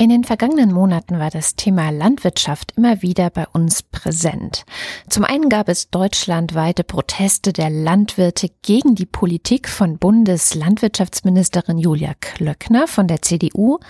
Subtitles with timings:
[0.00, 4.64] In den vergangenen Monaten war das Thema Landwirtschaft immer wieder bei uns präsent.
[5.08, 12.86] Zum einen gab es deutschlandweite Proteste der Landwirte gegen die Politik von Bundeslandwirtschaftsministerin Julia Klöckner
[12.86, 13.80] von der CDU.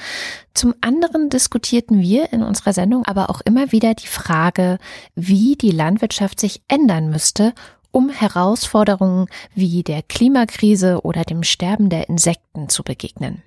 [0.54, 4.78] Zum anderen diskutierten wir in unserer Sendung aber auch immer wieder die Frage,
[5.14, 7.52] wie die Landwirtschaft sich ändern müsste,
[7.90, 13.42] um Herausforderungen wie der Klimakrise oder dem Sterben der Insekten zu begegnen.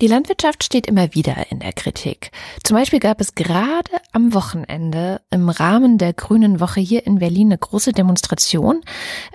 [0.00, 2.30] Die Landwirtschaft steht immer wieder in der Kritik.
[2.62, 7.48] Zum Beispiel gab es gerade am Wochenende im Rahmen der Grünen Woche hier in Berlin
[7.48, 8.82] eine große Demonstration.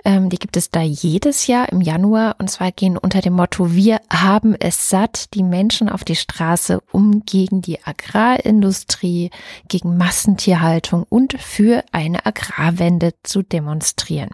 [0.06, 3.74] Ähm, die gibt es da jedes Jahr im Januar und zwar gehen unter dem Motto
[3.74, 9.30] Wir haben es satt die Menschen auf die Straße, um gegen die Agrarindustrie,
[9.68, 14.30] gegen Massentierhaltung und für eine Agrarwende zu demonstrieren.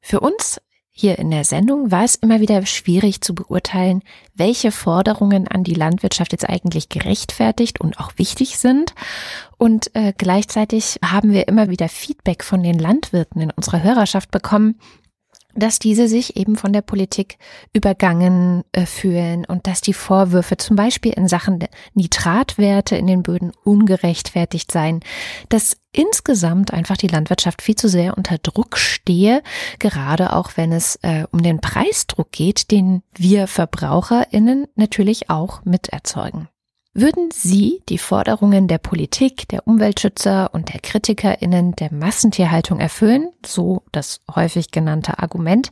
[0.00, 0.60] Für uns
[1.00, 4.02] hier in der Sendung war es immer wieder schwierig zu beurteilen,
[4.34, 8.94] welche Forderungen an die Landwirtschaft jetzt eigentlich gerechtfertigt und auch wichtig sind.
[9.56, 14.78] Und äh, gleichzeitig haben wir immer wieder Feedback von den Landwirten in unserer Hörerschaft bekommen,
[15.54, 17.38] dass diese sich eben von der Politik
[17.72, 21.60] übergangen äh, fühlen und dass die Vorwürfe zum Beispiel in Sachen
[21.94, 25.00] Nitratwerte in den Böden ungerechtfertigt seien,
[25.48, 29.42] dass insgesamt einfach die Landwirtschaft viel zu sehr unter Druck stehe,
[29.78, 36.48] gerade auch wenn es äh, um den Preisdruck geht, den wir Verbraucherinnen natürlich auch miterzeugen.
[36.92, 43.84] Würden Sie die Forderungen der Politik, der Umweltschützer und der Kritikerinnen der Massentierhaltung erfüllen, so
[43.92, 45.70] das häufig genannte Argument,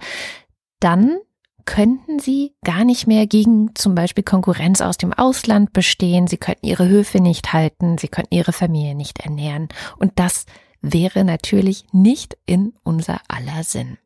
[0.79, 1.19] dann
[1.65, 6.65] könnten sie gar nicht mehr gegen zum Beispiel Konkurrenz aus dem Ausland bestehen, sie könnten
[6.65, 9.69] ihre Höfe nicht halten, sie könnten ihre Familie nicht ernähren.
[9.99, 10.47] Und das
[10.81, 13.99] wäre natürlich nicht in unser aller Sinn.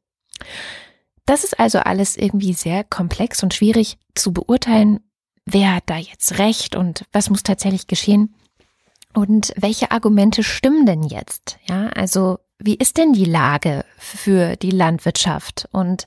[1.24, 4.98] Das ist also alles irgendwie sehr komplex und schwierig zu beurteilen,
[5.46, 8.34] wer hat da jetzt recht und was muss tatsächlich geschehen?
[9.14, 11.58] Und welche Argumente stimmen denn jetzt?
[11.68, 16.06] Ja, also wie ist denn die Lage für die Landwirtschaft und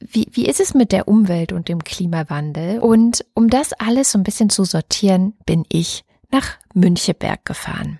[0.00, 2.80] wie, wie ist es mit der Umwelt und dem Klimawandel?
[2.80, 7.99] Und um das alles so ein bisschen zu sortieren, bin ich nach Müncheberg gefahren.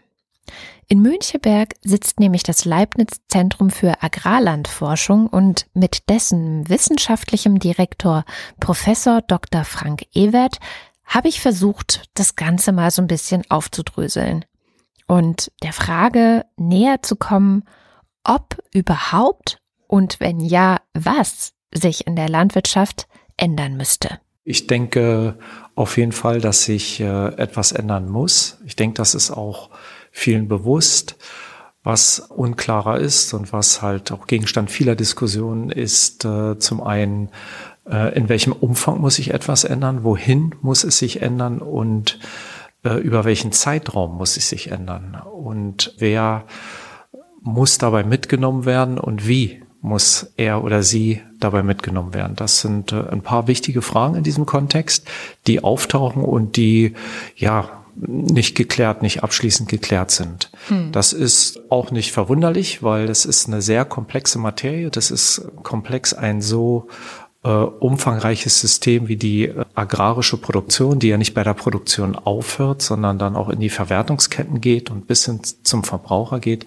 [0.92, 8.24] In Müncheberg sitzt nämlich das Leibniz Zentrum für Agrarlandforschung und mit dessen wissenschaftlichem Direktor
[8.58, 9.62] Professor Dr.
[9.64, 10.58] Frank Ewert
[11.04, 14.44] habe ich versucht, das Ganze mal so ein bisschen aufzudröseln
[15.06, 17.62] und der Frage näher zu kommen,
[18.24, 23.06] ob überhaupt und wenn ja, was sich in der Landwirtschaft
[23.36, 24.18] ändern müsste.
[24.42, 25.38] Ich denke
[25.76, 28.58] auf jeden Fall, dass sich äh, etwas ändern muss.
[28.66, 29.70] Ich denke, das ist auch
[30.10, 31.16] vielen bewusst.
[31.82, 37.30] Was unklarer ist und was halt auch Gegenstand vieler Diskussionen ist, äh, zum einen,
[37.88, 42.18] äh, in welchem Umfang muss sich etwas ändern, wohin muss es sich ändern und
[42.84, 46.44] äh, über welchen Zeitraum muss es sich ändern und wer
[47.40, 52.36] muss dabei mitgenommen werden und wie muss er oder sie dabei mitgenommen werden?
[52.36, 55.08] Das sind äh, ein paar wichtige Fragen in diesem Kontext,
[55.46, 56.94] die auftauchen und die,
[57.36, 60.50] ja, nicht geklärt, nicht abschließend geklärt sind.
[60.68, 60.92] Hm.
[60.92, 64.90] Das ist auch nicht verwunderlich, weil es ist eine sehr komplexe Materie.
[64.90, 66.88] Das ist komplex ein so
[67.42, 72.82] äh, umfangreiches System wie die äh, agrarische Produktion, die ja nicht bei der Produktion aufhört,
[72.82, 76.66] sondern dann auch in die Verwertungsketten geht und bis hin zum Verbraucher geht,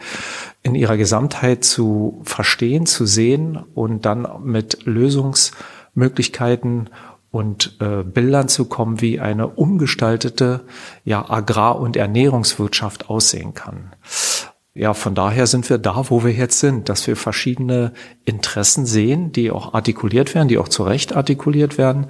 [0.63, 6.89] in ihrer Gesamtheit zu verstehen, zu sehen und dann mit Lösungsmöglichkeiten
[7.33, 10.61] und äh, Bildern zu kommen, wie eine umgestaltete
[11.03, 13.91] ja, Agrar- und Ernährungswirtschaft aussehen kann.
[14.75, 19.31] Ja, von daher sind wir da, wo wir jetzt sind, dass wir verschiedene Interessen sehen,
[19.31, 22.05] die auch artikuliert werden, die auch zu Recht artikuliert werden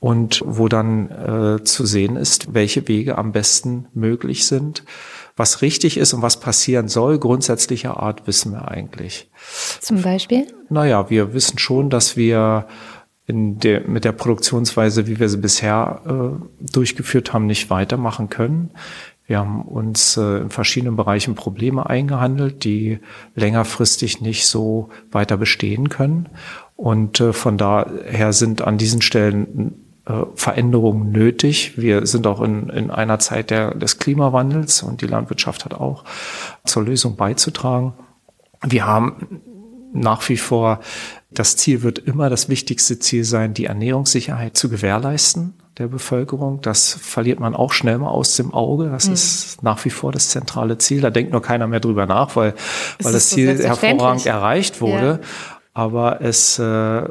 [0.00, 4.82] und wo dann äh, zu sehen ist, welche Wege am besten möglich sind.
[5.36, 9.30] Was richtig ist und was passieren soll, grundsätzlicher Art, wissen wir eigentlich.
[9.80, 10.46] Zum Beispiel?
[10.70, 12.66] Naja, wir wissen schon, dass wir
[13.26, 18.70] in der, mit der Produktionsweise, wie wir sie bisher äh, durchgeführt haben, nicht weitermachen können.
[19.26, 22.98] Wir haben uns äh, in verschiedenen Bereichen Probleme eingehandelt, die
[23.34, 26.28] längerfristig nicht so weiter bestehen können.
[26.76, 31.78] Und äh, von daher sind an diesen Stellen äh, Veränderungen nötig.
[31.78, 36.04] Wir sind auch in, in einer Zeit der, des Klimawandels und die Landwirtschaft hat auch
[36.64, 37.94] zur Lösung beizutragen.
[38.62, 39.40] Wir haben
[39.94, 40.80] nach wie vor
[41.30, 46.60] das Ziel wird immer das wichtigste Ziel sein, die Ernährungssicherheit zu gewährleisten der Bevölkerung.
[46.60, 48.90] Das verliert man auch schnell mal aus dem Auge.
[48.90, 49.14] Das mhm.
[49.14, 51.00] ist nach wie vor das zentrale Ziel.
[51.00, 52.54] Da denkt nur keiner mehr drüber nach, weil,
[53.02, 55.20] weil das Ziel hervorragend erreicht wurde.
[55.22, 55.28] Ja.
[55.76, 57.02] Aber es äh,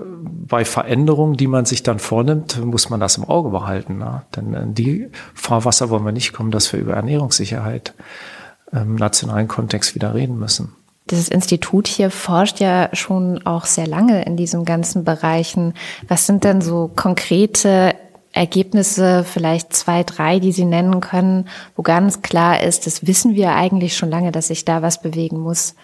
[0.47, 3.97] bei Veränderungen, die man sich dann vornimmt, muss man das im Auge behalten.
[3.97, 4.21] Ne?
[4.37, 7.93] Denn in die Fahrwasser wollen wir nicht kommen, dass wir über Ernährungssicherheit
[8.71, 10.73] im nationalen Kontext wieder reden müssen.
[11.09, 15.73] Dieses Institut hier forscht ja schon auch sehr lange in diesen ganzen Bereichen.
[16.07, 17.95] Was sind denn so konkrete
[18.31, 23.53] Ergebnisse, vielleicht zwei, drei, die Sie nennen können, wo ganz klar ist, das wissen wir
[23.53, 25.75] eigentlich schon lange, dass sich da was bewegen muss?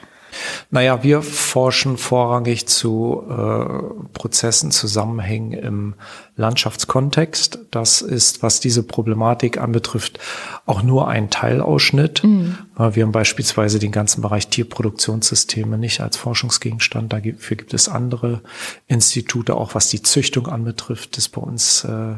[0.71, 5.95] Naja, wir forschen vorrangig zu äh, Prozessen, Zusammenhängen im
[6.35, 7.59] Landschaftskontext.
[7.71, 10.19] Das ist, was diese Problematik anbetrifft,
[10.65, 12.23] auch nur ein Teilausschnitt.
[12.23, 12.57] Mhm.
[12.91, 17.11] Wir haben beispielsweise den ganzen Bereich Tierproduktionssysteme nicht als Forschungsgegenstand.
[17.11, 18.41] Dafür gibt es andere
[18.87, 22.15] Institute, auch was die Züchtung anbetrifft, ist bei uns äh,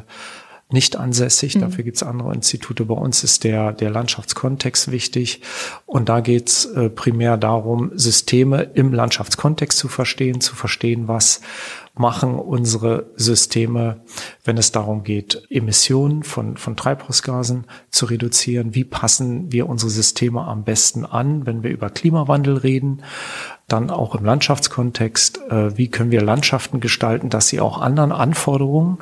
[0.73, 1.55] nicht ansässig.
[1.55, 1.61] Mhm.
[1.61, 2.85] Dafür gibt es andere Institute.
[2.85, 5.41] Bei uns ist der, der Landschaftskontext wichtig.
[5.85, 11.41] Und da geht es äh, primär darum, Systeme im Landschaftskontext zu verstehen, zu verstehen, was
[11.93, 14.01] machen unsere Systeme,
[14.45, 18.73] wenn es darum geht, Emissionen von, von Treibhausgasen zu reduzieren.
[18.75, 23.03] Wie passen wir unsere Systeme am besten an, wenn wir über Klimawandel reden?
[23.71, 28.97] Dann auch im Landschaftskontext, äh, wie können wir Landschaften gestalten, dass sie auch anderen Anforderungen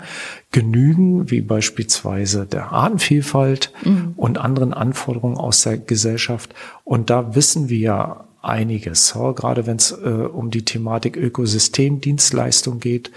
[0.52, 4.14] genügen, wie beispielsweise der Artenvielfalt mhm.
[4.16, 6.54] und anderen Anforderungen aus der Gesellschaft.
[6.84, 13.12] Und da wissen wir einiges, gerade wenn es äh, um die Thematik Ökosystemdienstleistung geht.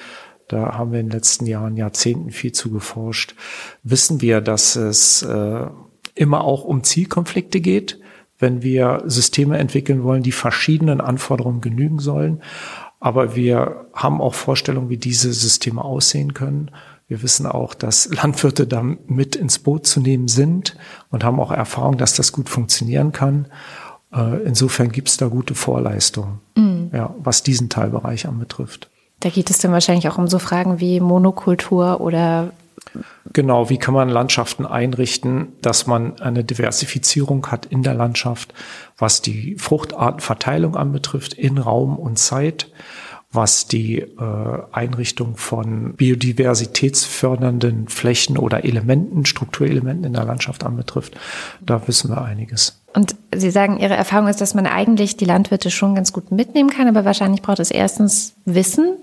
[0.48, 3.34] Da haben wir in den letzten Jahren, Jahrzehnten viel zu geforscht.
[3.82, 5.66] Wissen wir, dass es äh,
[6.14, 7.98] immer auch um Zielkonflikte geht,
[8.42, 12.42] wenn wir Systeme entwickeln wollen, die verschiedenen Anforderungen genügen sollen.
[12.98, 16.70] Aber wir haben auch Vorstellungen, wie diese Systeme aussehen können.
[17.06, 20.76] Wir wissen auch, dass Landwirte da mit ins Boot zu nehmen sind
[21.10, 23.46] und haben auch Erfahrung, dass das gut funktionieren kann.
[24.12, 26.90] Äh, insofern gibt es da gute Vorleistungen, mhm.
[26.92, 28.90] ja, was diesen Teilbereich anbetrifft.
[29.20, 32.52] Da geht es dann wahrscheinlich auch um so Fragen wie Monokultur oder
[33.32, 38.52] Genau, wie kann man Landschaften einrichten, dass man eine Diversifizierung hat in der Landschaft,
[38.98, 42.70] was die Fruchtartenverteilung anbetrifft in Raum und Zeit,
[43.32, 44.08] was die äh,
[44.72, 51.16] Einrichtung von biodiversitätsfördernden Flächen oder Elementen, Strukturelementen in der Landschaft anbetrifft.
[51.62, 52.82] Da wissen wir einiges.
[52.94, 56.68] Und Sie sagen, Ihre Erfahrung ist, dass man eigentlich die Landwirte schon ganz gut mitnehmen
[56.68, 58.96] kann, aber wahrscheinlich braucht es erstens Wissen,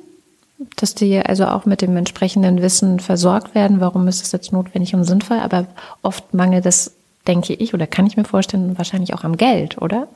[0.76, 3.80] dass die also auch mit dem entsprechenden Wissen versorgt werden.
[3.80, 5.40] Warum ist es jetzt notwendig und sinnvoll?
[5.40, 5.68] Aber
[6.02, 10.08] oft mangelt es denke ich, oder kann ich mir vorstellen, wahrscheinlich auch am Geld, oder?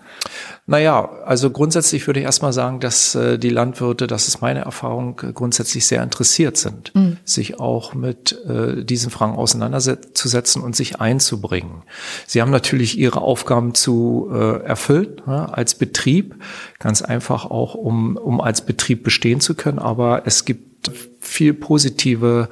[0.65, 5.17] Naja, also grundsätzlich würde ich erstmal sagen, dass äh, die Landwirte, das ist meine Erfahrung,
[5.17, 7.17] grundsätzlich sehr interessiert sind, mhm.
[7.25, 11.83] sich auch mit äh, diesen Fragen auseinanderzusetzen und sich einzubringen.
[12.25, 16.35] Sie haben natürlich ihre Aufgaben zu äh, erfüllen ja, als Betrieb,
[16.79, 20.73] ganz einfach auch, um, um als Betrieb bestehen zu können, aber es gibt
[21.33, 22.49] viel positive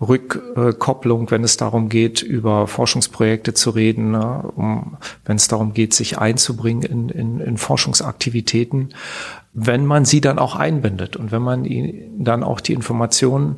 [0.00, 5.94] Rückkopplung, wenn es darum geht, über Forschungsprojekte zu reden, ne, um, wenn es darum geht,
[5.94, 8.94] sich einzubringen in, in, in Forschungsaktivitäten,
[9.54, 13.56] wenn man sie dann auch einbindet und wenn man ihnen dann auch die Informationen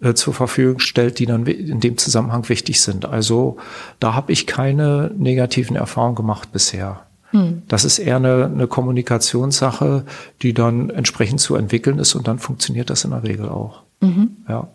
[0.00, 3.04] äh, zur Verfügung stellt, die dann in dem Zusammenhang wichtig sind.
[3.04, 3.56] Also
[3.98, 7.02] da habe ich keine negativen Erfahrungen gemacht bisher.
[7.32, 7.62] Hm.
[7.66, 10.04] Das ist eher eine, eine Kommunikationssache,
[10.42, 13.82] die dann entsprechend zu entwickeln ist und dann funktioniert das in der Regel auch.
[14.02, 14.36] Mhm.
[14.48, 14.68] Ja.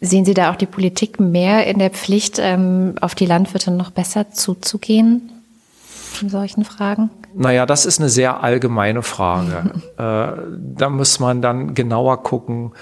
[0.00, 3.90] Sehen Sie da auch die Politik mehr in der Pflicht, ähm, auf die Landwirte noch
[3.90, 5.30] besser zuzugehen
[6.22, 7.10] in solchen Fragen?
[7.34, 9.72] Naja, das ist eine sehr allgemeine Frage.
[9.98, 10.42] äh,
[10.76, 12.72] da muss man dann genauer gucken,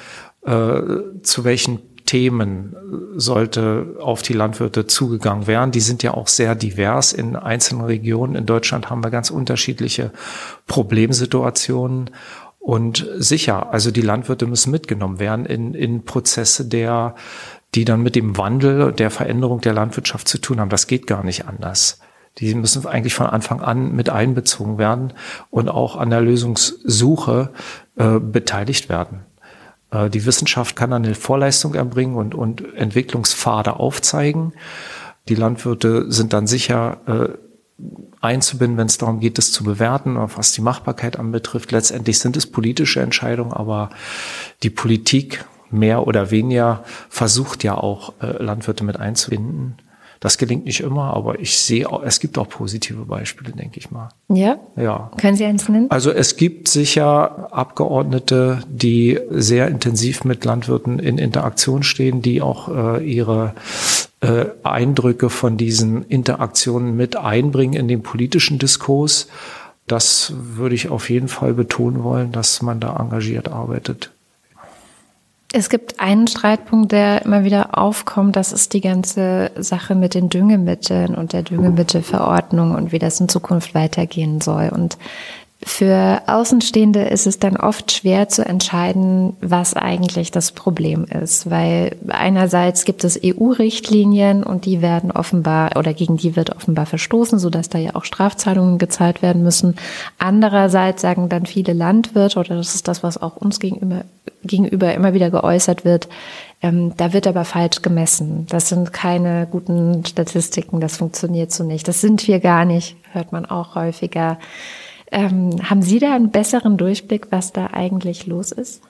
[0.46, 0.80] äh,
[1.22, 2.74] zu welchen Themen
[3.16, 5.72] sollte auf die Landwirte zugegangen werden.
[5.72, 7.12] Die sind ja auch sehr divers.
[7.12, 10.10] In einzelnen Regionen in Deutschland haben wir ganz unterschiedliche
[10.66, 12.08] Problemsituationen.
[12.68, 17.14] Und sicher, also die Landwirte müssen mitgenommen werden in, in Prozesse der,
[17.74, 20.68] die dann mit dem Wandel, der Veränderung der Landwirtschaft zu tun haben.
[20.68, 21.98] Das geht gar nicht anders.
[22.36, 25.14] Die müssen eigentlich von Anfang an mit einbezogen werden
[25.48, 27.54] und auch an der Lösungssuche
[27.96, 29.20] äh, beteiligt werden.
[29.90, 34.52] Äh, die Wissenschaft kann eine Vorleistung erbringen und, und Entwicklungspfade aufzeigen.
[35.30, 37.28] Die Landwirte sind dann sicher äh,
[38.20, 41.72] einzubinden, wenn es darum geht, das zu bewerten, was die Machbarkeit anbetrifft.
[41.72, 43.90] Letztendlich sind es politische Entscheidungen, aber
[44.62, 49.76] die Politik mehr oder weniger versucht ja auch äh, Landwirte mit einzubinden.
[50.20, 53.92] Das gelingt nicht immer, aber ich sehe, auch, es gibt auch positive Beispiele, denke ich
[53.92, 54.08] mal.
[54.28, 54.58] Ja?
[54.74, 55.12] Ja.
[55.16, 55.86] Können Sie eins nennen?
[55.90, 62.68] Also es gibt sicher Abgeordnete, die sehr intensiv mit Landwirten in Interaktion stehen, die auch
[62.68, 63.54] äh, ihre
[64.20, 69.28] äh, Eindrücke von diesen Interaktionen mit einbringen in den politischen Diskurs.
[69.86, 74.10] Das würde ich auf jeden Fall betonen wollen, dass man da engagiert arbeitet.
[75.52, 78.36] Es gibt einen Streitpunkt, der immer wieder aufkommt.
[78.36, 83.30] Das ist die ganze Sache mit den Düngemitteln und der Düngemittelverordnung und wie das in
[83.30, 84.68] Zukunft weitergehen soll.
[84.68, 84.98] Und
[85.64, 91.96] für Außenstehende ist es dann oft schwer zu entscheiden, was eigentlich das Problem ist, weil
[92.06, 97.68] einerseits gibt es EU-Richtlinien und die werden offenbar oder gegen die wird offenbar verstoßen, sodass
[97.68, 99.74] da ja auch Strafzahlungen gezahlt werden müssen.
[100.18, 104.04] Andererseits sagen dann viele Landwirte oder das ist das, was auch uns gegenüber,
[104.44, 106.08] gegenüber immer wieder geäußert wird,
[106.62, 108.46] ähm, da wird aber falsch gemessen.
[108.48, 111.88] Das sind keine guten Statistiken, das funktioniert so nicht.
[111.88, 114.38] Das sind wir gar nicht, hört man auch häufiger.
[115.10, 118.82] Ähm, haben Sie da einen besseren Durchblick, was da eigentlich los ist?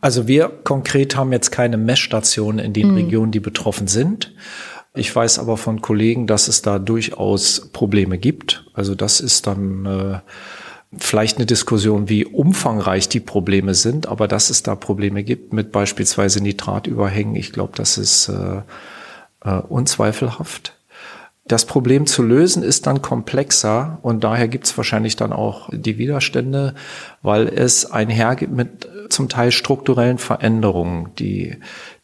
[0.00, 2.96] Also wir konkret haben jetzt keine Messstationen in den mhm.
[2.96, 4.34] Regionen, die betroffen sind.
[4.94, 8.64] Ich weiß aber von Kollegen, dass es da durchaus Probleme gibt.
[8.74, 10.18] Also das ist dann äh,
[10.96, 15.72] vielleicht eine Diskussion, wie umfangreich die Probleme sind, aber dass es da Probleme gibt mit
[15.72, 18.62] beispielsweise Nitratüberhängen, ich glaube, das ist äh,
[19.44, 20.77] äh, unzweifelhaft.
[21.48, 25.96] Das Problem zu lösen ist dann komplexer und daher gibt es wahrscheinlich dann auch die
[25.96, 26.74] Widerstände,
[27.22, 31.56] weil es einhergeht mit zum Teil strukturellen Veränderungen, die,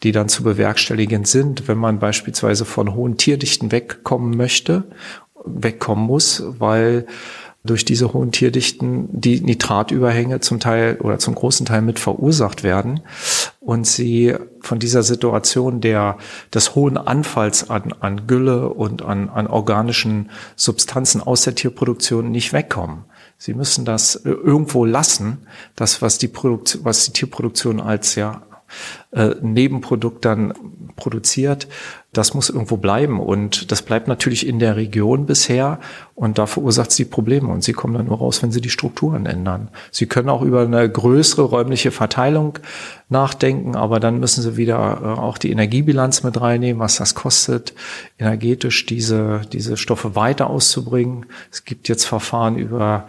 [0.03, 4.85] die dann zu bewerkstelligen sind, wenn man beispielsweise von hohen Tierdichten wegkommen möchte,
[5.45, 7.07] wegkommen muss, weil
[7.64, 13.00] durch diese hohen Tierdichten die Nitratüberhänge zum Teil oder zum großen Teil mit verursacht werden
[13.61, 16.18] und sie von dieser Situation der,
[16.52, 22.52] des hohen Anfalls an, an Gülle und an, an organischen Substanzen aus der Tierproduktion nicht
[22.52, 23.04] wegkommen.
[23.38, 28.42] Sie müssen das irgendwo lassen, das, was die Produktion, was die Tierproduktion als ja
[29.12, 30.54] äh, Nebenprodukt dann
[30.97, 31.68] produziert,
[32.12, 33.21] das muss irgendwo bleiben.
[33.21, 35.80] Und das bleibt natürlich in der Region bisher
[36.14, 37.49] und da verursacht sie Probleme.
[37.49, 39.68] Und sie kommen dann nur raus, wenn sie die Strukturen ändern.
[39.90, 42.59] Sie können auch über eine größere räumliche Verteilung
[43.09, 47.75] nachdenken, aber dann müssen sie wieder äh, auch die Energiebilanz mit reinnehmen, was das kostet,
[48.18, 51.26] energetisch diese, diese Stoffe weiter auszubringen.
[51.50, 53.06] Es gibt jetzt Verfahren über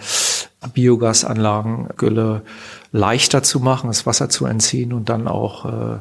[0.73, 2.41] Biogasanlagen, Gülle
[2.95, 5.99] leichter zu machen, das Wasser zu entziehen und dann auch äh,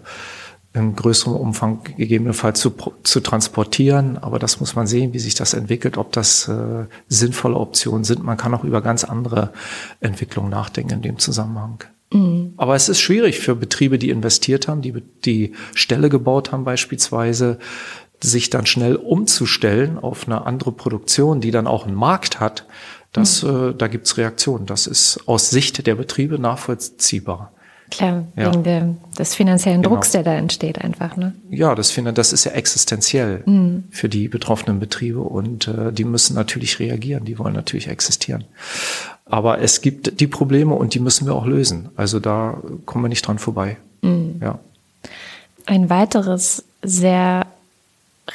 [0.74, 4.18] in größerem Umfang gegebenenfalls zu, zu transportieren.
[4.18, 8.22] Aber das muss man sehen, wie sich das entwickelt, ob das äh, sinnvolle Optionen sind.
[8.22, 9.52] Man kann auch über ganz andere
[10.00, 11.84] Entwicklungen nachdenken in dem Zusammenhang.
[12.12, 12.54] Mhm.
[12.56, 17.58] Aber es ist schwierig für Betriebe, die investiert haben, die die Stelle gebaut haben beispielsweise,
[18.22, 22.66] sich dann schnell umzustellen auf eine andere Produktion, die dann auch einen Markt hat.
[23.14, 23.70] Das, mhm.
[23.70, 24.66] äh, da gibt's Reaktionen.
[24.66, 27.52] Das ist aus Sicht der Betriebe nachvollziehbar.
[27.90, 28.50] Klar, ja.
[28.50, 29.94] wegen der, des finanziellen genau.
[29.94, 31.16] Drucks, der da entsteht einfach.
[31.16, 31.34] Ne?
[31.50, 33.84] Ja, das finde das ist ja existenziell mhm.
[33.90, 38.44] für die betroffenen Betriebe und äh, die müssen natürlich reagieren, die wollen natürlich existieren.
[39.26, 41.90] Aber es gibt die Probleme und die müssen wir auch lösen.
[41.94, 43.76] Also da kommen wir nicht dran vorbei.
[44.02, 44.40] Mhm.
[44.42, 44.58] Ja.
[45.66, 47.43] Ein weiteres sehr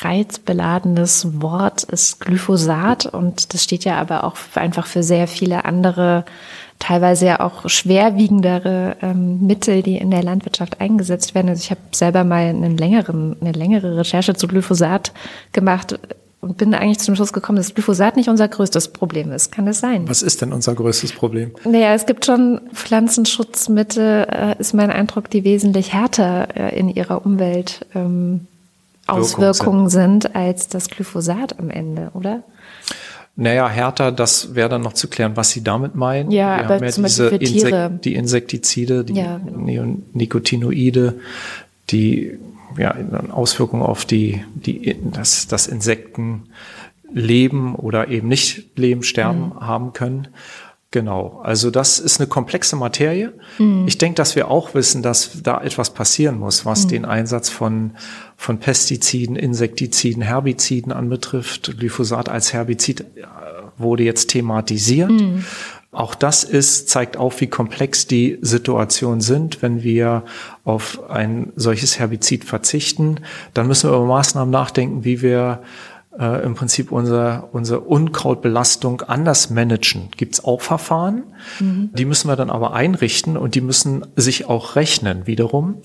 [0.01, 6.25] reizbeladenes Wort ist Glyphosat und das steht ja aber auch einfach für sehr viele andere
[6.79, 11.49] teilweise ja auch schwerwiegendere ähm, Mittel, die in der Landwirtschaft eingesetzt werden.
[11.49, 15.11] Also ich habe selber mal einen längeren, eine längere Recherche zu Glyphosat
[15.51, 15.99] gemacht
[16.41, 19.51] und bin eigentlich zum Schluss gekommen, dass Glyphosat nicht unser größtes Problem ist.
[19.51, 20.07] Kann es sein?
[20.07, 21.51] Was ist denn unser größtes Problem?
[21.65, 27.25] Naja, es gibt schon Pflanzenschutzmittel, äh, ist mein Eindruck, die wesentlich härter äh, in ihrer
[27.25, 28.47] Umwelt ähm,
[29.11, 30.23] Auswirkungen sind.
[30.23, 32.43] sind als das Glyphosat am Ende, oder?
[33.35, 36.29] Naja, härter, das wäre dann noch zu klären, was Sie damit meinen.
[36.29, 37.85] Ja, Wir aber ja zum diese Beispiel für Tiere.
[37.85, 39.59] Insek die Insektizide, die ja, genau.
[39.59, 41.19] Neonicotinoide,
[41.89, 42.37] die
[42.77, 42.95] ja
[43.31, 49.61] Auswirkungen auf die, die das, das Insektenleben oder eben nicht Leben, Sterben mhm.
[49.61, 50.27] haben können.
[50.91, 53.33] Genau, also das ist eine komplexe Materie.
[53.59, 53.85] Mhm.
[53.87, 56.89] Ich denke, dass wir auch wissen, dass da etwas passieren muss, was mhm.
[56.89, 57.91] den Einsatz von,
[58.35, 61.77] von Pestiziden, Insektiziden, Herbiziden anbetrifft.
[61.77, 63.25] Glyphosat als Herbizid äh,
[63.77, 65.11] wurde jetzt thematisiert.
[65.11, 65.45] Mhm.
[65.91, 69.61] Auch das ist, zeigt auf, wie komplex die Situationen sind.
[69.61, 70.23] Wenn wir
[70.63, 73.19] auf ein solches Herbizid verzichten,
[73.53, 75.61] dann müssen wir über Maßnahmen nachdenken, wie wir
[76.19, 80.09] äh, im Prinzip unser, unsere Unkrautbelastung anders managen.
[80.17, 81.23] Gibt es auch Verfahren,
[81.59, 81.89] mhm.
[81.93, 85.77] die müssen wir dann aber einrichten und die müssen sich auch rechnen wiederum.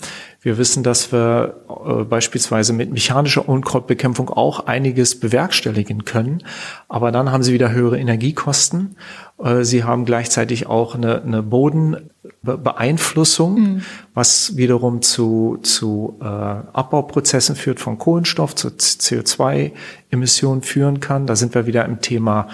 [0.45, 6.43] Wir wissen, dass wir äh, beispielsweise mit mechanischer Unkrautbekämpfung auch einiges bewerkstelligen können,
[6.87, 8.95] aber dann haben sie wieder höhere Energiekosten.
[9.43, 13.81] Äh, sie haben gleichzeitig auch eine, eine Bodenbeeinflussung, mhm.
[14.13, 21.25] was wiederum zu, zu äh, Abbauprozessen führt von Kohlenstoff, zu CO2-Emissionen führen kann.
[21.25, 22.49] Da sind wir wieder im Thema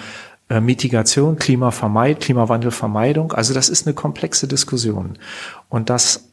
[0.48, 3.32] äh, Mitigation, Klimavermeid, Klimawandelvermeidung.
[3.32, 5.18] Also das ist eine komplexe Diskussion.
[5.68, 6.30] Und das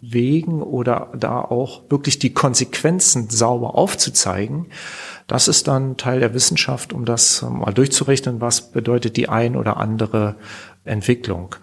[0.00, 4.66] abzuwägen oder da auch wirklich die Konsequenzen sauber aufzuzeigen,
[5.26, 9.76] das ist dann Teil der Wissenschaft, um das mal durchzurechnen, was bedeutet die ein oder
[9.76, 10.36] andere
[10.84, 11.54] Entwicklung.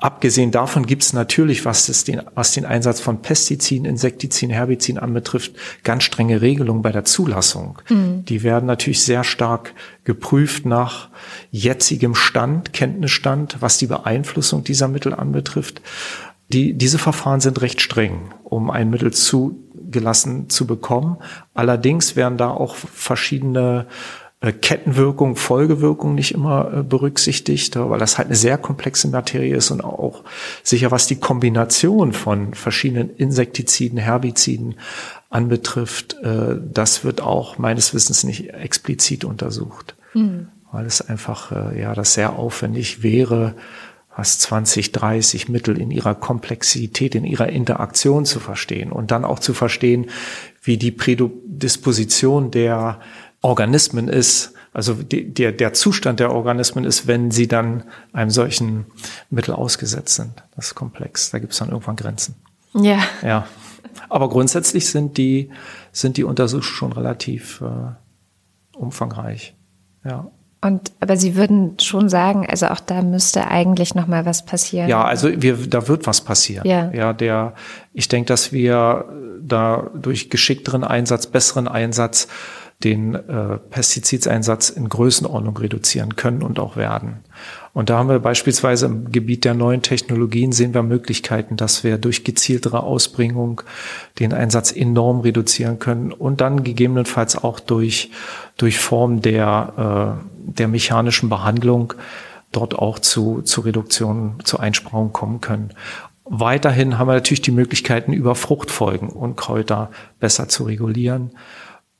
[0.00, 5.56] Abgesehen davon gibt es natürlich, was, den, was den Einsatz von Pestiziden, Insektiziden, Herbiziden anbetrifft,
[5.82, 7.82] ganz strenge Regelungen bei der Zulassung.
[7.88, 8.24] Mhm.
[8.24, 11.08] Die werden natürlich sehr stark geprüft nach
[11.50, 15.82] jetzigem Stand, Kenntnisstand, was die Beeinflussung dieser Mittel anbetrifft.
[16.48, 21.18] Die, diese Verfahren sind recht streng, um ein Mittel zugelassen zu bekommen.
[21.54, 23.86] Allerdings werden da auch verschiedene
[24.40, 29.72] äh, Kettenwirkung, Folgewirkung nicht immer äh, berücksichtigt, weil das halt eine sehr komplexe Materie ist
[29.72, 30.22] und auch
[30.62, 34.76] sicher was die Kombination von verschiedenen Insektiziden, Herbiziden
[35.28, 40.46] anbetrifft, äh, das wird auch meines Wissens nicht explizit untersucht, mhm.
[40.70, 43.54] weil es einfach ja das sehr aufwendig wäre,
[44.18, 49.38] was 20, 30 Mittel in ihrer Komplexität, in ihrer Interaktion zu verstehen und dann auch
[49.38, 50.06] zu verstehen,
[50.60, 52.98] wie die Prädisposition der
[53.42, 58.86] Organismen ist, also die, der, der Zustand der Organismen ist, wenn sie dann einem solchen
[59.30, 60.32] Mittel ausgesetzt sind.
[60.56, 61.30] Das ist komplex.
[61.30, 62.34] Da gibt es dann irgendwann Grenzen.
[62.74, 62.98] Ja.
[63.22, 63.46] Ja.
[64.08, 65.50] Aber grundsätzlich sind die,
[65.92, 69.54] sind die Untersuchungen schon relativ äh, umfangreich.
[70.04, 70.28] Ja.
[70.60, 74.88] Und aber Sie würden schon sagen, also auch da müsste eigentlich noch mal was passieren.
[74.88, 76.66] Ja, also wir, da wird was passieren.
[76.66, 77.54] Ja, ja der,
[77.92, 79.04] ich denke, dass wir
[79.40, 82.26] da durch geschickteren Einsatz, besseren Einsatz
[82.84, 87.24] den äh, Pestizideinsatz in Größenordnung reduzieren können und auch werden.
[87.72, 91.98] Und da haben wir beispielsweise im Gebiet der neuen Technologien sehen wir Möglichkeiten, dass wir
[91.98, 93.62] durch gezieltere Ausbringung
[94.20, 98.10] den Einsatz enorm reduzieren können und dann gegebenenfalls auch durch,
[98.56, 101.94] durch Form der, äh, der mechanischen Behandlung
[102.52, 105.74] dort auch zu, zu Reduktionen, zu Einsparungen kommen können.
[106.24, 109.90] Weiterhin haben wir natürlich die Möglichkeiten, über Fruchtfolgen und Kräuter
[110.20, 111.30] besser zu regulieren.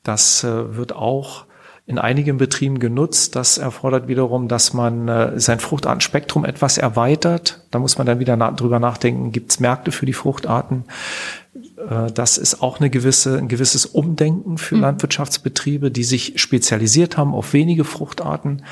[0.02, 1.46] Das äh, wird auch
[1.86, 3.34] in einigen Betrieben genutzt.
[3.34, 7.66] Das erfordert wiederum, dass man äh, sein Fruchtartenspektrum etwas erweitert.
[7.70, 10.84] Da muss man dann wieder drüber nachdenken, gibt es Märkte für die Fruchtarten?
[11.76, 14.82] Äh, das ist auch eine gewisse, ein gewisses Umdenken für mhm.
[14.82, 18.62] Landwirtschaftsbetriebe, die sich spezialisiert haben auf wenige Fruchtarten,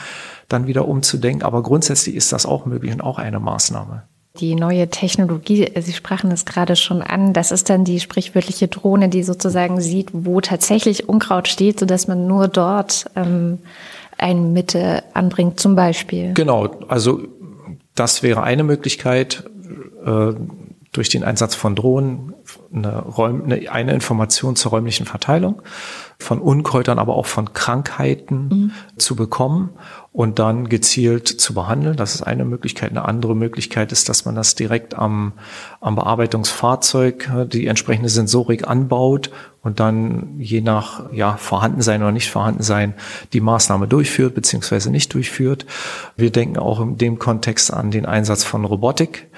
[0.48, 1.42] dann wieder umzudenken.
[1.42, 4.04] Aber grundsätzlich ist das auch möglich und auch eine Maßnahme
[4.36, 9.08] die neue Technologie, Sie sprachen es gerade schon an, das ist dann die sprichwörtliche Drohne,
[9.08, 13.58] die sozusagen sieht, wo tatsächlich Unkraut steht, sodass man nur dort ähm,
[14.18, 16.34] ein Mittel anbringt, zum Beispiel.
[16.34, 17.22] Genau, also
[17.94, 19.44] das wäre eine Möglichkeit,
[20.04, 20.32] äh,
[20.96, 22.34] durch den Einsatz von Drohnen
[22.74, 25.62] eine, Räum, eine, eine Information zur räumlichen Verteilung
[26.18, 28.70] von Unkräutern, aber auch von Krankheiten mhm.
[28.96, 29.70] zu bekommen
[30.12, 31.96] und dann gezielt zu behandeln.
[31.96, 32.90] Das ist eine Möglichkeit.
[32.90, 35.34] Eine andere Möglichkeit ist, dass man das direkt am,
[35.80, 39.30] am Bearbeitungsfahrzeug, äh, die entsprechende Sensorik anbaut
[39.62, 42.94] und dann je nach ja, Vorhandensein oder nicht Vorhandensein
[43.34, 45.66] die Maßnahme durchführt beziehungsweise nicht durchführt.
[46.16, 49.28] Wir denken auch in dem Kontext an den Einsatz von Robotik,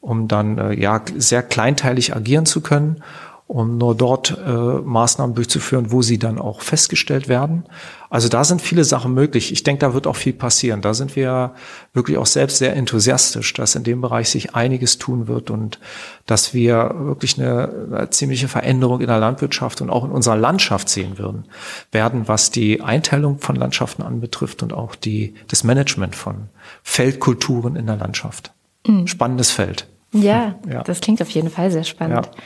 [0.00, 3.02] um dann äh, ja sehr kleinteilig agieren zu können
[3.48, 7.64] um nur dort äh, Maßnahmen durchzuführen, wo sie dann auch festgestellt werden.
[8.10, 9.52] Also da sind viele Sachen möglich.
[9.52, 10.82] Ich denke, da wird auch viel passieren.
[10.82, 11.54] Da sind wir
[11.94, 15.80] wirklich auch selbst sehr enthusiastisch, dass in dem Bereich sich einiges tun wird und
[16.26, 20.90] dass wir wirklich eine, eine ziemliche Veränderung in der Landwirtschaft und auch in unserer Landschaft
[20.90, 21.46] sehen würden,
[21.90, 26.50] werden, was die Einteilung von Landschaften anbetrifft und auch die, das Management von
[26.82, 28.52] Feldkulturen in der Landschaft.
[28.86, 29.06] Mhm.
[29.06, 29.86] Spannendes Feld.
[30.12, 32.26] Ja, ja, das klingt auf jeden Fall sehr spannend.
[32.26, 32.42] Ja.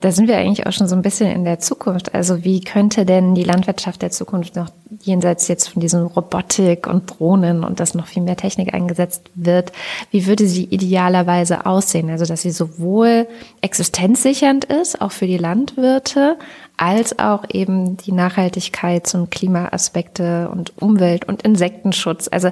[0.00, 2.14] Da sind wir eigentlich auch schon so ein bisschen in der Zukunft.
[2.14, 4.68] Also wie könnte denn die Landwirtschaft der Zukunft noch
[5.00, 9.72] jenseits jetzt von diesen Robotik und Drohnen und dass noch viel mehr Technik eingesetzt wird,
[10.10, 12.10] wie würde sie idealerweise aussehen?
[12.10, 13.28] Also dass sie sowohl
[13.60, 16.36] existenzsichernd ist, auch für die Landwirte,
[16.76, 22.28] als auch eben die Nachhaltigkeits- und Klimaaspekte und Umwelt- und Insektenschutz.
[22.30, 22.50] Also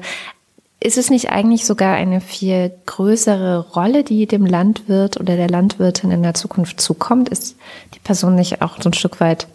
[0.82, 6.10] ist es nicht eigentlich sogar eine viel größere Rolle, die dem Landwirt oder der Landwirtin
[6.10, 7.28] in der Zukunft zukommt?
[7.28, 7.56] Ist
[7.94, 9.46] die Person nicht auch so ein Stück weit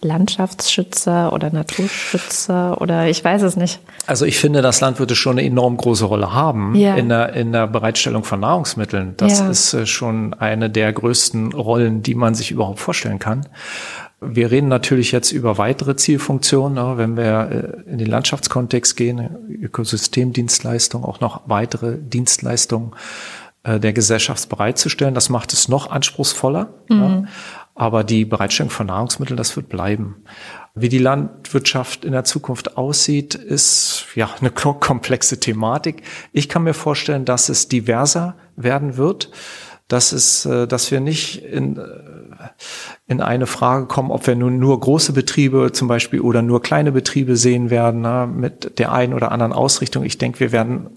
[0.00, 3.80] Landschaftsschützer oder Naturschützer oder ich weiß es nicht.
[4.06, 6.94] Also ich finde, dass Landwirte schon eine enorm große Rolle haben ja.
[6.94, 9.14] in, der, in der Bereitstellung von Nahrungsmitteln.
[9.16, 9.48] Das ja.
[9.48, 13.46] ist äh, schon eine der größten Rollen, die man sich überhaupt vorstellen kann.
[14.20, 19.28] Wir reden natürlich jetzt über weitere Zielfunktionen, ne, wenn wir äh, in den Landschaftskontext gehen,
[19.62, 22.92] Ökosystemdienstleistungen, auch noch weitere Dienstleistungen
[23.62, 25.14] äh, der Gesellschaft bereitzustellen.
[25.14, 26.68] Das macht es noch anspruchsvoller.
[26.88, 27.28] Mhm.
[27.76, 30.16] Aber die Bereitstellung von Nahrungsmitteln, das wird bleiben.
[30.74, 36.02] Wie die Landwirtschaft in der Zukunft aussieht, ist ja eine komplexe Thematik.
[36.32, 39.30] Ich kann mir vorstellen, dass es diverser werden wird,
[39.88, 41.82] dass es, äh, dass wir nicht in, äh,
[43.06, 46.92] in eine Frage kommen, ob wir nun nur große Betriebe zum Beispiel oder nur kleine
[46.92, 50.04] Betriebe sehen werden, na, mit der einen oder anderen Ausrichtung.
[50.04, 50.88] Ich denke, wir werden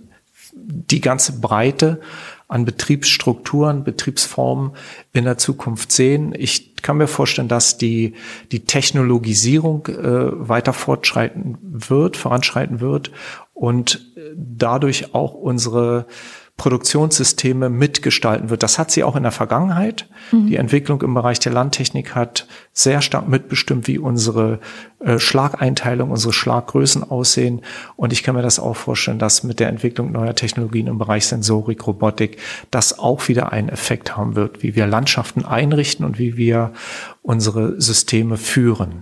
[0.53, 2.01] die ganze Breite
[2.49, 4.71] an Betriebsstrukturen, Betriebsformen
[5.13, 6.35] in der Zukunft sehen.
[6.37, 8.15] Ich kann mir vorstellen, dass die,
[8.51, 13.11] die Technologisierung äh, weiter fortschreiten wird, voranschreiten wird
[13.53, 16.07] und dadurch auch unsere
[16.61, 18.61] Produktionssysteme mitgestalten wird.
[18.61, 20.05] Das hat sie auch in der Vergangenheit.
[20.31, 20.45] Mhm.
[20.45, 24.59] Die Entwicklung im Bereich der Landtechnik hat sehr stark mitbestimmt, wie unsere
[24.99, 27.63] äh, Schlageinteilung, unsere Schlaggrößen aussehen.
[27.95, 31.25] Und ich kann mir das auch vorstellen, dass mit der Entwicklung neuer Technologien im Bereich
[31.25, 32.37] Sensorik, Robotik,
[32.69, 36.73] das auch wieder einen Effekt haben wird, wie wir Landschaften einrichten und wie wir
[37.23, 39.01] unsere Systeme führen.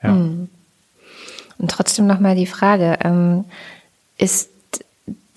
[0.00, 0.12] Ja.
[0.12, 0.48] Mhm.
[1.58, 3.46] Und trotzdem nochmal die Frage, ähm,
[4.16, 4.50] ist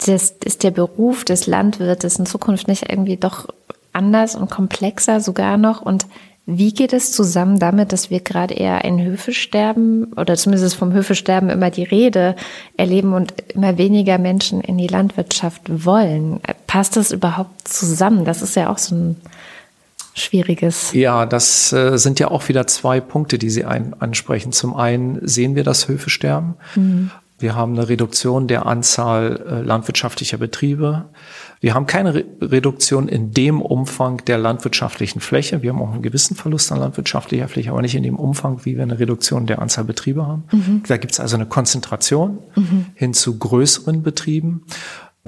[0.06, 3.48] das, ist der Beruf des Landwirtes in Zukunft nicht irgendwie doch
[3.94, 5.82] anders und komplexer sogar noch?
[5.82, 6.06] Und
[6.46, 11.50] wie geht es zusammen damit, dass wir gerade eher ein Höfesterben oder zumindest vom Höfesterben
[11.50, 12.36] immer die Rede
[12.78, 16.40] erleben und immer weniger Menschen in die Landwirtschaft wollen?
[16.68, 18.24] Passt das überhaupt zusammen?
[18.24, 19.16] Das ist ja auch so ein
[20.14, 20.94] schwieriges.
[20.94, 24.52] Ja, das äh, sind ja auch wieder zwei Punkte, die Sie ein, ansprechen.
[24.52, 27.12] Zum einen sehen wir das Höfesterben mhm.
[27.40, 31.10] Wir haben eine Reduktion der Anzahl äh, landwirtschaftlicher Betriebe.
[31.60, 35.62] Wir haben keine Re Reduktion in dem Umfang der landwirtschaftlichen Fläche.
[35.62, 38.76] Wir haben auch einen gewissen Verlust an landwirtschaftlicher Fläche, aber nicht in dem Umfang, wie
[38.76, 40.46] wir eine Reduktion der Anzahl Betriebe haben.
[40.52, 40.84] Mhm.
[40.88, 42.86] Da gibt es also eine Konzentration mhm.
[42.96, 44.64] hin zu größeren Betrieben.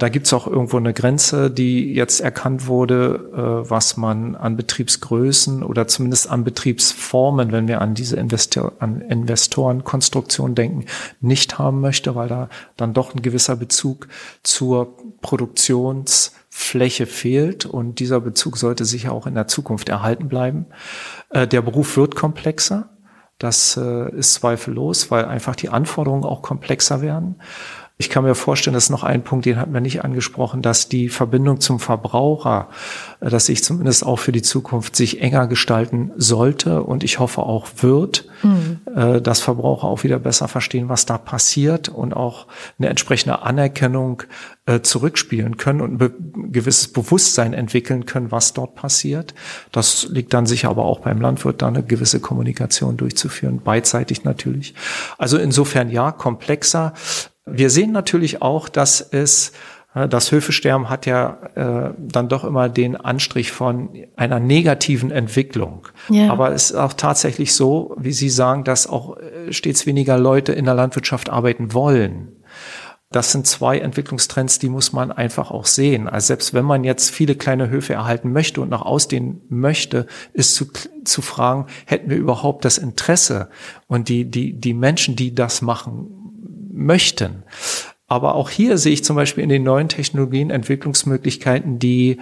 [0.00, 3.30] Da gibt's auch irgendwo eine Grenze, die jetzt erkannt wurde,
[3.66, 9.02] äh, was man an Betriebsgrößen oder zumindest an Betriebsformen, wenn wir an diese Investor an
[9.02, 10.86] Investorenkonstruktion denken,
[11.20, 14.08] nicht haben möchte, weil da dann doch ein gewisser Bezug
[14.42, 20.64] zur Produktionsfläche fehlt und dieser Bezug sollte sicher auch in der Zukunft erhalten bleiben.
[21.28, 22.88] Äh, der Beruf wird komplexer.
[23.36, 27.36] Das äh, ist zweifellos, weil einfach die Anforderungen auch komplexer werden.
[28.00, 30.88] Ich kann mir vorstellen, das ist noch ein Punkt, den hatten wir nicht angesprochen, dass
[30.88, 32.70] die Verbindung zum Verbraucher,
[33.20, 37.42] äh, dass sich zumindest auch für die Zukunft sich enger gestalten sollte und ich hoffe
[37.42, 38.80] auch wird, mhm.
[39.22, 42.46] dass Verbraucher auch wieder besser verstehen, was da passiert und auch
[42.78, 44.22] eine entsprechende Anerkennung
[44.70, 49.34] äh, zurückspielen können und ein gewisses Bewusstsein entwickeln können, was dort passiert.
[49.72, 54.74] Das liegt dann sicher aber auch beim Landwirt, da eine gewisse Kommunikation durchzuführen, beidseitig natürlich.
[55.18, 56.94] Also insofern ja, komplexer.
[57.52, 59.52] Wir sehen natürlich auch, dass es
[59.94, 65.88] äh, das Höfesterben hat ja äh, dann doch immer den Anstrich von einer negativen Entwicklung.
[66.08, 66.30] Ja.
[66.30, 70.52] Aber es ist auch tatsächlich so, wie Sie sagen, dass auch äh, stets weniger Leute
[70.52, 72.36] in der Landwirtschaft arbeiten wollen.
[73.12, 76.06] Das sind zwei Entwicklungstrends, die muss man einfach auch sehen.
[76.06, 80.54] Also selbst wenn man jetzt viele kleine Höfe erhalten möchte und nach ausdehnen möchte, ist
[80.54, 80.66] zu,
[81.04, 83.50] zu fragen, hätten wir überhaupt das Interesse
[83.88, 86.20] und die, die, die Menschen, die das machen
[86.72, 87.42] möchten.
[88.06, 92.18] Aber auch hier sehe ich zum Beispiel in den neuen Technologien Entwicklungsmöglichkeiten, die,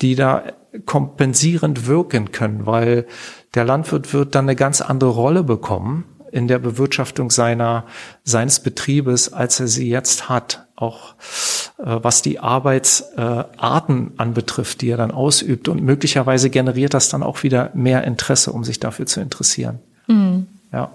[0.00, 0.44] die da
[0.86, 3.06] kompensierend wirken können, weil
[3.54, 7.84] der Landwirt wird dann eine ganz andere Rolle bekommen in der Bewirtschaftung seiner,
[8.24, 10.66] seines Betriebes, als er sie jetzt hat.
[10.76, 11.14] Auch
[11.78, 15.68] äh, was die Arbeitsarten äh, anbetrifft, die er dann ausübt.
[15.68, 19.80] Und möglicherweise generiert das dann auch wieder mehr Interesse, um sich dafür zu interessieren.
[20.06, 20.46] Mhm.
[20.72, 20.90] Ja.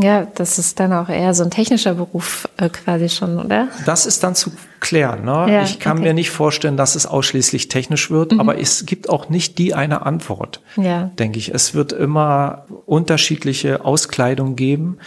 [0.00, 3.68] Ja, das ist dann auch eher so ein technischer Beruf äh, quasi schon, oder?
[3.86, 5.24] Das ist dann zu klären.
[5.24, 5.46] Ne?
[5.50, 6.08] Ja, ich kann okay.
[6.08, 8.40] mir nicht vorstellen, dass es ausschließlich technisch wird, mhm.
[8.40, 11.10] aber es gibt auch nicht die eine Antwort, ja.
[11.18, 11.54] denke ich.
[11.54, 14.98] Es wird immer unterschiedliche Auskleidung geben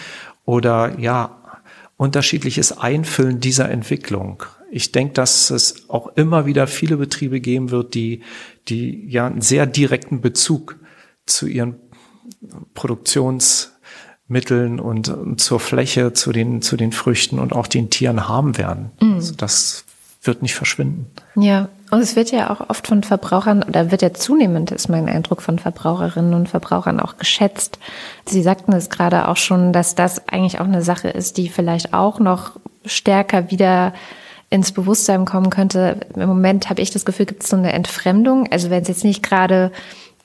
[0.46, 1.38] oder ja,
[1.98, 4.44] unterschiedliches Einfüllen dieser Entwicklung.
[4.72, 8.24] Ich denke, dass es auch immer wieder viele Betriebe geben wird, die,
[8.70, 10.78] die ja einen sehr direkten Bezug
[11.26, 11.76] zu ihren
[12.74, 13.74] Produktions
[14.32, 18.92] Mitteln und zur Fläche, zu den, zu den Früchten und auch den Tieren haben werden.
[19.00, 19.16] Mhm.
[19.16, 19.86] Also das
[20.24, 21.08] wird nicht verschwinden.
[21.36, 25.10] Ja, und es wird ja auch oft von Verbrauchern, oder wird ja zunehmend, ist mein
[25.10, 27.80] Eindruck, von Verbraucherinnen und Verbrauchern auch geschätzt.
[28.26, 31.94] Sie sagten es gerade auch schon, dass das eigentlich auch eine Sache ist, die vielleicht
[31.94, 32.52] auch noch
[32.86, 33.94] stärker wieder
[34.52, 35.98] ins Bewusstsein kommen könnte.
[36.16, 38.48] Im Moment habe ich das Gefühl, gibt es so eine Entfremdung.
[38.52, 39.72] Also wenn es jetzt nicht gerade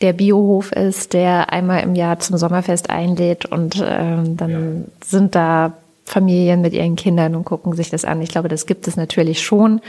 [0.01, 4.91] der Biohof ist, der einmal im Jahr zum Sommerfest einlädt und ähm, dann ja.
[5.05, 5.73] sind da
[6.05, 8.23] Familien mit ihren Kindern und gucken sich das an.
[8.23, 9.81] Ich glaube, das gibt es natürlich schon.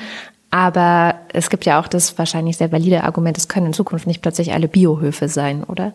[0.49, 4.21] Aber es gibt ja auch das wahrscheinlich sehr valide Argument, es können in Zukunft nicht
[4.21, 5.93] plötzlich alle Biohöfe sein, oder?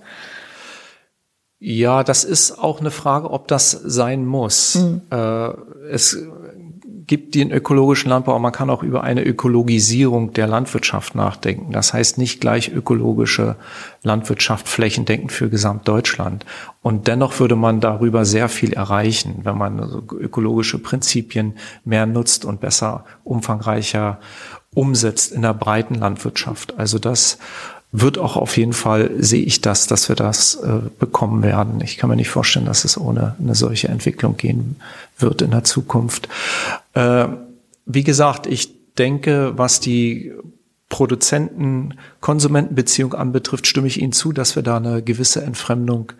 [1.58, 4.74] Ja, das ist auch eine Frage, ob das sein muss.
[4.74, 5.02] Mhm.
[5.10, 5.48] Äh,
[5.90, 6.18] es
[7.06, 11.72] gibt den ökologischen Landbau, aber man kann auch über eine Ökologisierung der Landwirtschaft nachdenken.
[11.72, 13.56] Das heißt nicht gleich ökologische
[14.02, 16.44] Landwirtschaft flächendeckend für Gesamtdeutschland.
[16.82, 19.78] Und dennoch würde man darüber sehr viel erreichen, wenn man
[20.12, 24.18] ökologische Prinzipien mehr nutzt und besser, umfangreicher
[24.74, 26.78] umsetzt in der breiten Landwirtschaft.
[26.78, 27.38] Also das
[27.92, 31.82] wird auch auf jeden Fall, sehe ich das, dass wir das äh, bekommen werden.
[31.82, 34.76] Ich kann mir nicht vorstellen, dass es ohne eine solche Entwicklung gehen
[35.18, 36.26] wird in der Zukunft.
[36.94, 37.26] Äh,
[37.84, 40.32] wie gesagt, ich denke, was die
[40.88, 46.12] Produzenten-Konsumenten-Beziehung anbetrifft, stimme ich Ihnen zu, dass wir da eine gewisse Entfremdung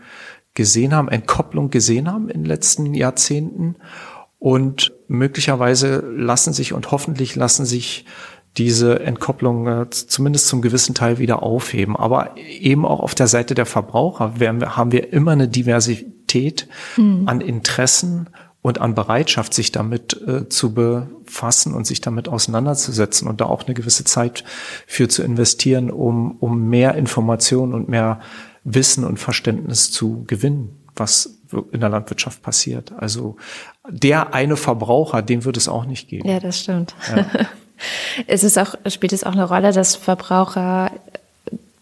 [0.55, 3.77] gesehen haben, Entkopplung gesehen haben in den letzten Jahrzehnten.
[4.39, 8.05] Und möglicherweise lassen sich und hoffentlich lassen sich
[8.59, 11.97] diese Entkopplung äh, zumindest zum gewissen Teil wieder aufheben.
[11.97, 17.23] Aber eben auch auf der Seite der Verbraucher wir, haben wir immer eine Diversität mhm.
[17.27, 18.29] an Interessen
[18.61, 23.65] und an Bereitschaft, sich damit äh, zu befassen und sich damit auseinanderzusetzen und da auch
[23.65, 24.45] eine gewisse Zeit
[24.87, 28.21] für zu investieren, um, um mehr Informationen und mehr
[28.65, 31.39] Wissen und Verständnis zu gewinnen, was
[31.73, 32.93] in der Landwirtschaft passiert.
[32.97, 33.37] Also
[33.89, 36.29] der eine Verbraucher, den wird es auch nicht geben.
[36.29, 36.95] Ja, das stimmt.
[37.15, 37.27] Ja.
[38.27, 40.91] ist es auch, spielt es auch eine Rolle, dass Verbraucher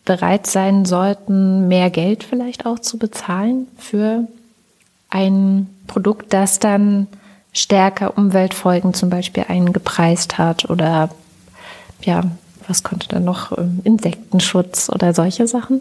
[0.04, 4.26] bereit sein sollten, mehr Geld vielleicht auch zu bezahlen für
[5.10, 7.06] ein Produkt, das dann
[7.52, 11.10] stärker Umweltfolgen zum Beispiel eingepreist hat oder
[12.02, 12.22] ja,
[12.66, 13.56] was konnte dann noch?
[13.58, 15.80] Ähm, Insektenschutz oder solche Sachen?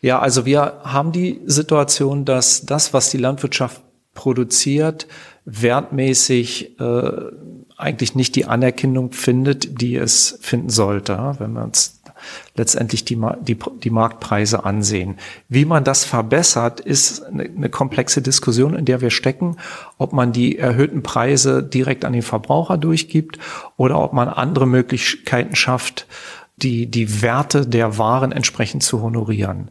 [0.00, 3.82] Ja, also wir haben die Situation, dass das, was die Landwirtschaft
[4.14, 5.06] produziert,
[5.44, 7.12] wertmäßig äh,
[7.76, 12.00] eigentlich nicht die Anerkennung findet, die es finden sollte, wenn wir uns
[12.54, 15.16] letztendlich die, die, die Marktpreise ansehen.
[15.48, 19.56] Wie man das verbessert, ist eine, eine komplexe Diskussion, in der wir stecken,
[19.98, 23.38] ob man die erhöhten Preise direkt an den Verbraucher durchgibt
[23.76, 26.06] oder ob man andere Möglichkeiten schafft,
[26.56, 29.70] die, die Werte der Waren entsprechend zu honorieren.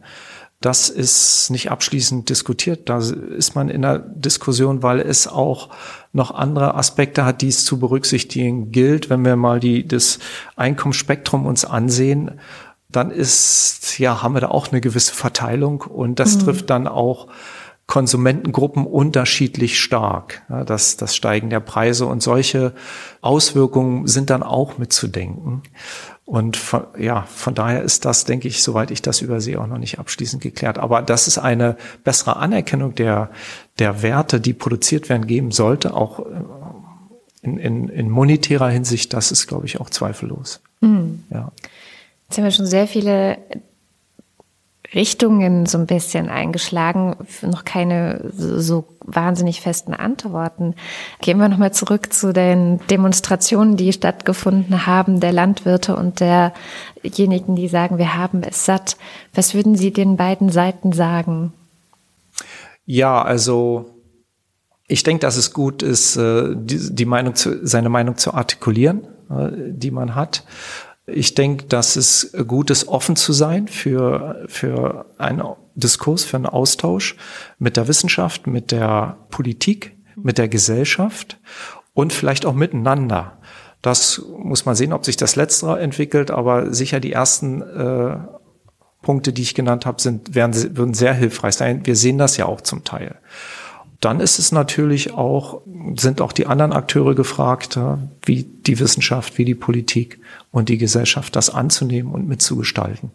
[0.60, 2.88] Das ist nicht abschließend diskutiert.
[2.88, 5.70] Da ist man in der Diskussion, weil es auch
[6.12, 9.08] noch andere Aspekte hat, die es zu berücksichtigen gilt.
[9.10, 10.18] Wenn wir mal die, das
[10.56, 12.32] Einkommensspektrum uns ansehen,
[12.88, 16.40] dann ist, ja, haben wir da auch eine gewisse Verteilung und das mhm.
[16.40, 17.28] trifft dann auch
[17.86, 20.42] Konsumentengruppen unterschiedlich stark.
[20.48, 22.74] Ja, das, das Steigen der Preise und solche
[23.20, 25.62] Auswirkungen sind dann auch mitzudenken.
[26.24, 29.78] Und von, ja, von daher ist das, denke ich, soweit ich das übersehe, auch noch
[29.78, 30.78] nicht abschließend geklärt.
[30.78, 33.30] Aber dass es eine bessere Anerkennung der,
[33.78, 36.22] der Werte, die produziert werden, geben sollte, auch äh,
[37.42, 40.60] in, in, in monetärer Hinsicht, das ist, glaube ich, auch zweifellos.
[40.80, 41.24] Mhm.
[41.30, 41.50] Ja.
[42.28, 43.38] Jetzt haben wir schon sehr viele
[44.94, 50.74] Richtungen so ein bisschen eingeschlagen, noch keine so wahnsinnig festen Antworten.
[51.20, 57.68] Gehen wir nochmal zurück zu den Demonstrationen, die stattgefunden haben, der Landwirte und derjenigen, die
[57.68, 58.96] sagen, wir haben es satt.
[59.34, 61.52] Was würden Sie den beiden Seiten sagen?
[62.84, 63.92] Ja, also
[64.88, 69.48] ich denke, dass es gut ist, äh, die Meinung zu, seine Meinung zu artikulieren, äh,
[69.70, 70.44] die man hat.
[71.06, 75.42] Ich denke, dass es gut ist, offen zu sein für, für einen
[75.74, 77.16] Diskurs, für einen Austausch
[77.58, 81.40] mit der Wissenschaft, mit der Politik, mit der Gesellschaft
[81.94, 83.38] und vielleicht auch miteinander.
[83.80, 88.16] Das muss man sehen, ob sich das Letztere entwickelt, aber sicher die ersten äh,
[89.02, 91.84] Punkte, die ich genannt habe, sind, werden, würden sehr hilfreich sein.
[91.84, 93.16] Wir sehen das ja auch zum Teil.
[94.02, 95.62] Dann ist es natürlich auch,
[95.96, 97.78] sind auch die anderen Akteure gefragt,
[98.24, 100.18] wie die Wissenschaft, wie die Politik
[100.50, 103.12] und die Gesellschaft das anzunehmen und mitzugestalten.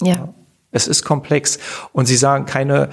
[0.00, 0.32] Ja.
[0.72, 1.58] Es ist komplex.
[1.92, 2.88] Und Sie sagen keine,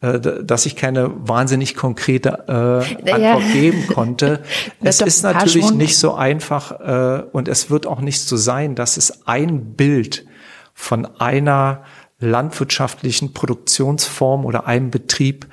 [0.00, 3.52] äh, dass ich keine wahnsinnig konkrete äh, Antwort ja.
[3.52, 4.42] geben konnte.
[4.82, 8.96] es ist natürlich nicht so einfach äh, und es wird auch nicht so sein, dass
[8.96, 10.26] es ein Bild
[10.74, 11.84] von einer
[12.18, 15.46] landwirtschaftlichen Produktionsform oder einem Betrieb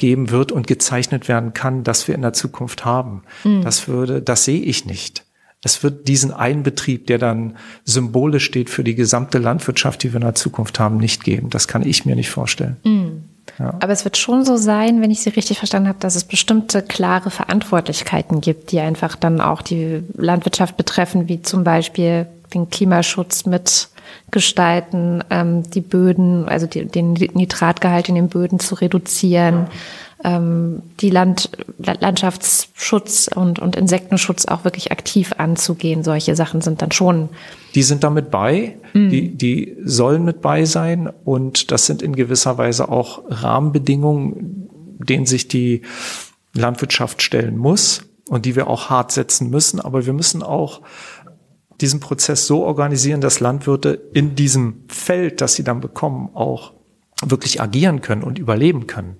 [0.00, 3.22] geben wird und gezeichnet werden kann, das wir in der Zukunft haben.
[3.44, 3.62] Mhm.
[3.62, 5.26] Das würde, das sehe ich nicht.
[5.62, 10.16] Es wird diesen einen Betrieb, der dann symbolisch steht für die gesamte Landwirtschaft, die wir
[10.16, 11.50] in der Zukunft haben, nicht geben.
[11.50, 12.78] Das kann ich mir nicht vorstellen.
[12.82, 13.24] Mhm.
[13.58, 13.74] Ja.
[13.78, 16.80] Aber es wird schon so sein, wenn ich Sie richtig verstanden habe, dass es bestimmte
[16.80, 23.44] klare Verantwortlichkeiten gibt, die einfach dann auch die Landwirtschaft betreffen, wie zum Beispiel den Klimaschutz
[24.30, 29.66] mitgestalten, ähm, die Böden, also die, den Nitratgehalt in den Böden zu reduzieren,
[30.22, 36.04] ähm, die Land, Landschaftsschutz und, und Insektenschutz auch wirklich aktiv anzugehen.
[36.04, 37.28] Solche Sachen sind dann schon.
[37.74, 39.10] Die sind damit bei, mhm.
[39.10, 44.68] die, die sollen mit bei sein und das sind in gewisser Weise auch Rahmenbedingungen,
[44.98, 45.82] denen sich die
[46.54, 49.80] Landwirtschaft stellen muss und die wir auch hart setzen müssen.
[49.80, 50.82] Aber wir müssen auch
[51.80, 56.72] diesen Prozess so organisieren, dass Landwirte in diesem Feld, das sie dann bekommen, auch
[57.24, 59.16] wirklich agieren können und überleben können.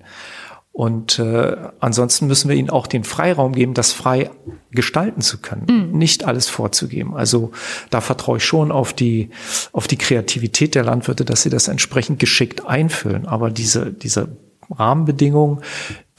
[0.73, 4.31] Und äh, ansonsten müssen wir ihnen auch den Freiraum geben, das frei
[4.71, 5.97] gestalten zu können, mhm.
[5.97, 7.13] nicht alles vorzugeben.
[7.13, 7.51] Also
[7.89, 9.31] da vertraue ich schon auf die
[9.73, 13.27] auf die Kreativität der Landwirte, dass sie das entsprechend geschickt einfüllen.
[13.27, 14.37] Aber diese diese
[14.69, 15.59] Rahmenbedingungen,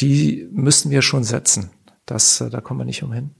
[0.02, 1.70] die müssen wir schon setzen.
[2.05, 3.31] Das äh, da kommen wir nicht umhin.